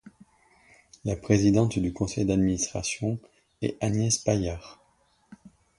La 1.05 1.15
présidente 1.15 1.77
du 1.77 1.93
conseil 1.93 2.25
d'administration 2.25 3.19
est 3.61 3.77
Agnès 3.83 4.17
Paillard. 4.17 4.81